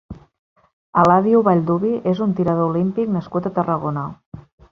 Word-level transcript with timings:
Eladio 1.01 1.41
Vallduvi 1.49 1.91
és 2.13 2.23
un 2.27 2.33
tirador 2.41 2.71
olímpic 2.73 3.13
nascut 3.19 3.51
a 3.51 3.55
Tarragona. 3.61 4.09